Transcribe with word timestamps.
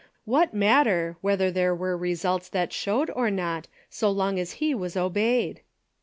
What 0.25 0.51
matter 0.51 1.15
whether 1.21 1.51
there 1.51 1.75
were 1.75 1.95
results 1.95 2.49
that 2.49 2.73
showed 2.73 3.11
or 3.11 3.29
not 3.29 3.67
so 3.87 4.09
long 4.09 4.39
as 4.39 4.53
he 4.53 4.73
was 4.73 4.97
obeyed 4.97 5.61